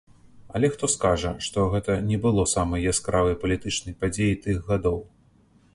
Але 0.59 0.69
хто 0.75 0.87
скажа, 0.93 1.33
што 1.47 1.65
гэта 1.73 1.97
не 2.09 2.17
было 2.23 2.47
самай 2.55 2.87
яскравай 2.93 3.35
палітычнай 3.45 3.93
падзеяй 4.03 4.35
тых 4.47 4.57
гадоў? 4.73 4.99